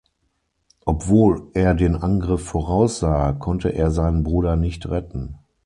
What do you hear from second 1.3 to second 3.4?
er den Angriff voraussah,